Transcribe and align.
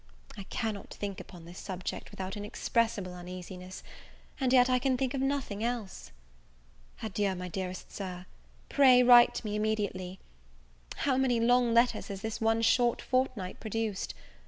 I 0.35 0.45
cannot 0.45 0.89
thimk 0.99 1.19
upon 1.19 1.45
this 1.45 1.59
subject 1.59 2.09
without 2.09 2.35
inexpressible 2.35 3.13
uneasiness; 3.13 3.83
and 4.39 4.51
yet 4.51 4.67
I 4.67 4.79
can 4.79 4.97
think 4.97 5.13
of 5.13 5.21
nothing 5.21 5.63
else. 5.63 6.09
Adieu, 7.03 7.35
my 7.35 7.47
dearest 7.47 7.91
Sir. 7.91 8.25
Pray 8.67 9.03
write 9.03 9.35
to 9.35 9.45
me 9.45 9.55
immediately. 9.55 10.17
How 10.95 11.17
many 11.17 11.39
long 11.39 11.75
letters 11.75 12.07
has 12.07 12.23
this 12.23 12.41
one 12.41 12.63
short 12.63 12.99
fortnight 12.99 13.59
produced! 13.59 14.15